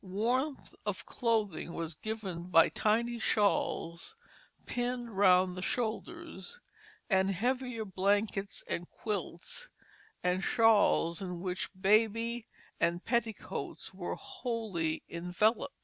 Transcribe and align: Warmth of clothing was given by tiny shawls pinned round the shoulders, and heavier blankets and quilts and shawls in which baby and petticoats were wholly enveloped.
Warmth 0.03 0.73
of 0.83 1.05
clothing 1.05 1.73
was 1.73 1.93
given 1.93 2.49
by 2.49 2.69
tiny 2.69 3.19
shawls 3.19 4.15
pinned 4.65 5.15
round 5.15 5.55
the 5.55 5.61
shoulders, 5.61 6.59
and 7.07 7.29
heavier 7.29 7.85
blankets 7.85 8.63
and 8.67 8.89
quilts 8.89 9.69
and 10.23 10.43
shawls 10.43 11.21
in 11.21 11.39
which 11.39 11.69
baby 11.79 12.47
and 12.79 13.05
petticoats 13.05 13.93
were 13.93 14.15
wholly 14.15 15.03
enveloped. 15.07 15.75